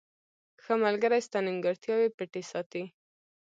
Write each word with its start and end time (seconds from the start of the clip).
•ښه 0.63 0.73
ملګری 0.85 1.19
ستا 1.27 1.39
نیمګړتیاوې 1.45 2.07
پټې 2.17 2.41
ساتي. 2.51 2.83